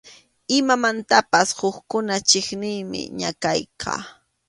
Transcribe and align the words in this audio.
Imamantapas 0.57 1.47
hukkuna 1.59 2.15
chiqniymi 2.29 3.01
ñakayqa. 3.19 3.93